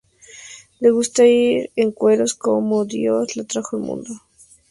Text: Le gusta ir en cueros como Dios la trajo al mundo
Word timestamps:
Le 0.79 0.89
gusta 0.95 1.27
ir 1.27 1.69
en 1.75 1.91
cueros 1.91 2.33
como 2.33 2.85
Dios 2.85 3.35
la 3.35 3.43
trajo 3.43 3.75
al 3.77 3.83
mundo 3.83 4.11